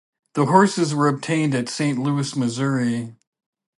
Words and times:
The 0.33 0.47
horses 0.47 0.95
were 0.95 1.07
obtained 1.07 1.53
at 1.53 1.69
Saint 1.69 1.99
Louis, 1.99 2.35
Missouri. 2.35 3.15